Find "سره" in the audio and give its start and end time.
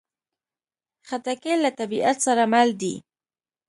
2.27-2.43